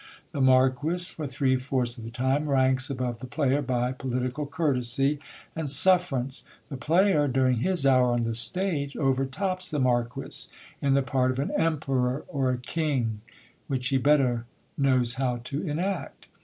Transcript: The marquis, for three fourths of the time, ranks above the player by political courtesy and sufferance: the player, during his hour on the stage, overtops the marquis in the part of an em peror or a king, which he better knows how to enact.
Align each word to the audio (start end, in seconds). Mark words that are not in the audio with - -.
The 0.31 0.41
marquis, 0.41 1.03
for 1.13 1.27
three 1.27 1.57
fourths 1.57 1.99
of 1.99 2.03
the 2.03 2.09
time, 2.09 2.49
ranks 2.49 2.89
above 2.89 3.19
the 3.19 3.27
player 3.27 3.61
by 3.61 3.91
political 3.91 4.47
courtesy 4.47 5.19
and 5.55 5.69
sufferance: 5.69 6.43
the 6.69 6.75
player, 6.75 7.27
during 7.27 7.57
his 7.57 7.85
hour 7.85 8.07
on 8.07 8.23
the 8.23 8.33
stage, 8.33 8.97
overtops 8.97 9.69
the 9.69 9.79
marquis 9.79 10.49
in 10.81 10.95
the 10.95 11.03
part 11.03 11.29
of 11.29 11.37
an 11.37 11.51
em 11.51 11.77
peror 11.77 12.23
or 12.29 12.49
a 12.49 12.57
king, 12.57 13.21
which 13.67 13.89
he 13.89 13.97
better 13.99 14.47
knows 14.75 15.13
how 15.21 15.37
to 15.43 15.61
enact. 15.69 16.25